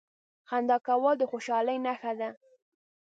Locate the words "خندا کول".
0.49-1.15